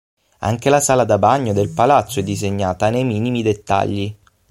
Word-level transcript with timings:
Anche 0.39 0.71
la 0.71 0.79
sala 0.79 1.03
da 1.03 1.19
bagno 1.19 1.53
del 1.53 1.69
Palazzo 1.69 2.21
è 2.21 2.23
disegnata 2.23 2.89
nei 2.89 3.03
minimi 3.03 3.43
dettagli. 3.43 4.15